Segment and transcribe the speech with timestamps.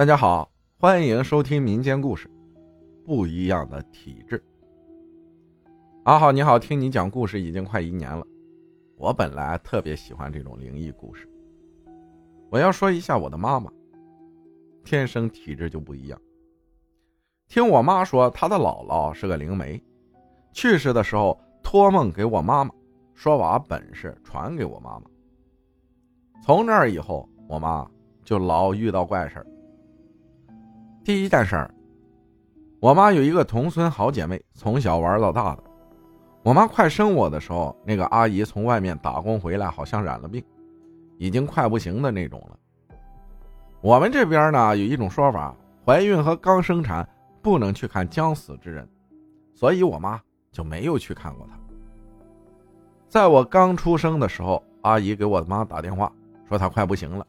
[0.00, 2.26] 大家好，欢迎收听民间故事
[3.04, 4.38] 《不一样的体质》。
[6.04, 8.26] 阿浩你好，听你讲故事已经快一年了。
[8.96, 11.28] 我本来特别喜欢这种灵异故事。
[12.48, 13.70] 我要说一下我的妈妈，
[14.84, 16.18] 天生体质就不一样。
[17.46, 19.84] 听我妈说，她的姥姥是个灵媒，
[20.50, 22.72] 去世的时候托梦给我妈妈，
[23.12, 25.02] 说把本事传给我妈妈。
[26.42, 27.86] 从那以后，我妈
[28.24, 29.46] 就老遇到怪事儿。
[31.10, 31.74] 第一件事儿，
[32.78, 35.64] 我妈有一个同村好姐妹，从小玩到大的。
[36.44, 40.40] 我妈快生我的时候，那个阿姨从外面打工回来，好像染了病，
[41.18, 42.56] 已经快不行的那种了。
[43.80, 45.52] 我们这边呢有一种说法，
[45.84, 47.04] 怀孕和刚生产
[47.42, 48.88] 不能去看将死之人，
[49.52, 50.20] 所以我妈
[50.52, 51.58] 就没有去看过她。
[53.08, 56.12] 在我刚出生的时候，阿姨给我妈打电话
[56.48, 57.26] 说她快不行了，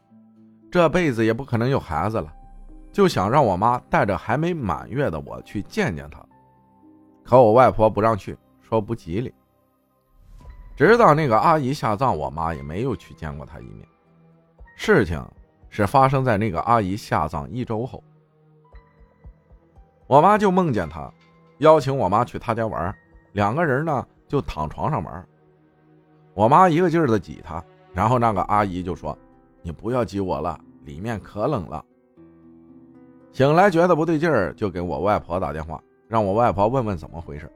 [0.70, 2.32] 这辈子也不可能有孩子了。
[2.92, 6.22] 就想让我妈带着还没满月的我去见见她，
[7.24, 9.32] 可我外婆不让去，说不吉利。
[10.76, 13.88] 直到那个阿姨下葬，我妈也没有去见过她一面。
[14.76, 15.24] 事情
[15.70, 18.02] 是发生在那个阿姨下葬一周后，
[20.06, 21.10] 我妈就梦见她，
[21.58, 22.94] 邀请我妈去她家玩，
[23.32, 25.26] 两个人呢就躺床上玩。
[26.34, 27.62] 我妈一个劲儿的挤她，
[27.94, 29.16] 然后那个阿姨就说
[29.62, 31.82] ：“你不要挤我了，里面可冷了。”
[33.32, 37.50] 醒来觉得不对劲儿，就给我外婆打电话，让我外婆问问怎么回事。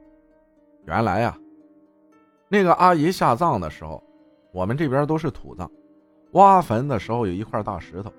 [0.85, 1.37] 原来呀，
[2.49, 4.03] 那个阿姨下葬的时候，
[4.51, 5.69] 我们这边都是土葬，
[6.31, 8.11] 挖坟的时候有一块大石头，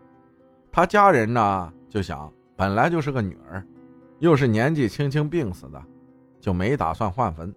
[0.70, 3.66] 她家人呢就想，本来就是个女儿，
[4.20, 5.82] 又是年纪轻轻病死的，
[6.40, 7.52] 就没打算换坟，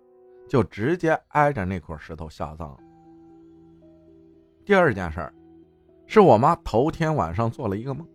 [0.50, 2.76] 就直接挨着那块石头下葬。
[4.66, 5.34] 第二件事儿，
[6.08, 8.08] 是我妈头天晚上做了一个梦。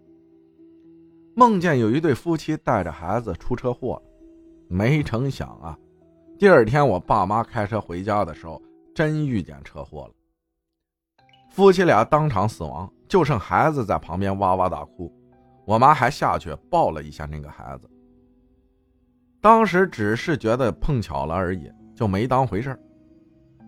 [1.38, 4.02] 梦见有一对夫妻带着孩子出车祸，
[4.68, 5.76] 没成想啊，
[6.38, 8.62] 第二天我爸妈开车回家的时候，
[8.94, 10.14] 真遇见车祸了。
[11.50, 15.12] 夫妻俩当场死亡，就剩孩子在旁边哇哇大哭，
[15.66, 17.90] 我妈还下去抱了一下那个孩子。
[19.38, 22.74] 当时只是觉得碰巧了而已，就没当回事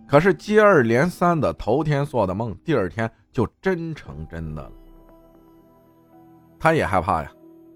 [0.08, 4.72] 可是接二连三的头天做的梦，第二天就真成真的了。
[6.58, 7.30] 他也害怕呀。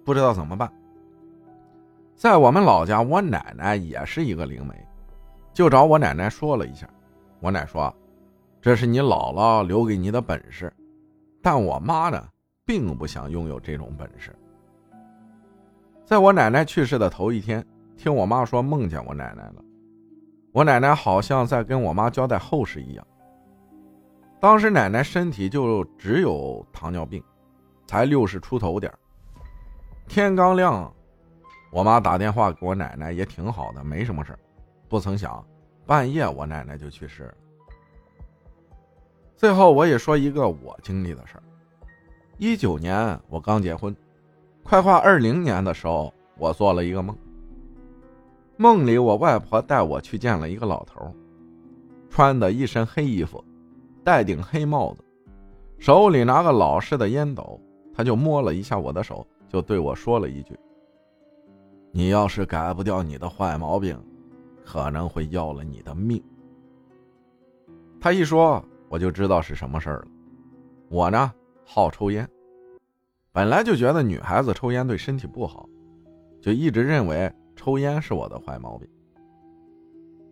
[0.05, 0.71] 不知道怎么办。
[2.15, 4.75] 在我们老家，我奶奶也是一个灵媒，
[5.53, 6.89] 就找我奶奶说了一下。
[7.41, 7.93] 我奶说
[8.63, 10.73] ：“这是你姥姥留给你的本事。”
[11.43, 12.25] 但我妈呢，
[12.65, 14.33] 并不想拥有这种本事。
[16.05, 17.65] 在我奶奶去世的头一天，
[17.97, 19.55] 听我妈说梦见我奶奶了。
[20.53, 23.05] 我奶奶好像在跟我妈交代后事一样。
[24.39, 27.23] 当时奶奶身体就只有糖尿病，
[27.87, 28.93] 才六十出头点
[30.09, 30.93] 天刚亮，
[31.71, 34.39] 我妈打电话给我奶奶，也挺好的，没什么事
[34.89, 35.45] 不曾想，
[35.87, 37.35] 半夜我奶奶就去世了。
[39.37, 41.43] 最后我也说一个我经历的事儿：
[42.37, 43.97] 一九年我刚结婚，
[44.63, 47.17] 快跨二零年的时候，我做了一个梦。
[48.59, 51.11] 梦里我外婆带我去见了一个老头，
[52.11, 53.43] 穿的一身黑衣服，
[54.05, 55.03] 戴顶黑帽子，
[55.79, 57.59] 手里拿个老式的烟斗，
[57.95, 59.27] 他就摸了一下我的手。
[59.49, 60.59] 就对我说了一句
[61.93, 64.03] ：“你要是改不掉你的坏毛病，
[64.65, 66.23] 可能会要了你的命。”
[68.01, 70.07] 他一说，我就知道是什么事儿了。
[70.89, 71.31] 我呢，
[71.67, 72.27] 好抽烟，
[73.31, 75.69] 本来就觉得女孩子抽烟对身体不好，
[76.41, 78.89] 就一直认为抽烟是我的坏毛病。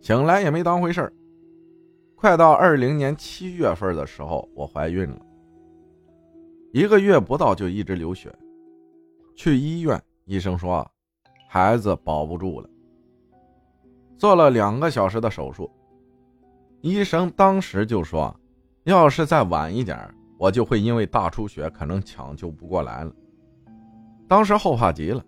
[0.00, 1.12] 醒来也没当回事儿。
[2.16, 5.20] 快到二零年七月份的时候，我怀孕了，
[6.72, 8.32] 一个月不到就一直流血。
[9.34, 10.88] 去医院，医生说
[11.48, 12.69] 孩子保不住了。
[14.16, 15.70] 做了两个小时的手术，
[16.81, 18.34] 医生当时就说，
[18.84, 19.98] 要是再晚一点，
[20.38, 23.12] 我就会因为大出血可能抢救不过来了。
[24.28, 25.25] 当时后怕极了。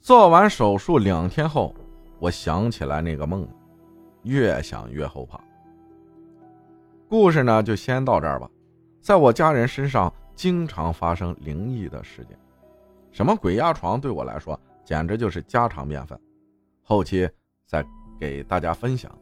[0.00, 1.74] 做完手术两天后，
[2.18, 3.48] 我想起来那个梦，
[4.22, 5.40] 越想越后怕。
[7.08, 8.48] 故事呢，就先到这儿吧。
[9.04, 12.34] 在我家人身上，经常发生灵异的事件。
[13.12, 16.18] 什么鬼压床对我来说简直就是家常便饭，
[16.82, 17.28] 后期
[17.66, 17.84] 再
[18.18, 19.14] 给大家分享。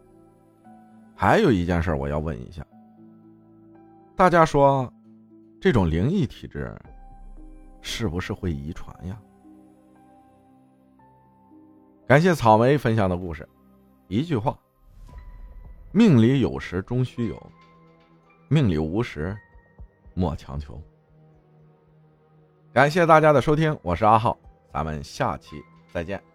[1.16, 2.64] 还有一件事我要问一下，
[4.14, 4.88] 大家说
[5.60, 6.72] 这种灵异体质
[7.80, 9.20] 是不是会遗传呀？
[12.06, 13.48] 感谢草莓分享的故事，
[14.06, 14.56] 一句话：
[15.90, 17.52] 命里有时终须有，
[18.46, 19.36] 命里无时
[20.14, 20.80] 莫强求。
[22.72, 24.38] 感谢大家的收听，我是阿浩，
[24.72, 25.62] 咱们下期
[25.92, 26.31] 再见。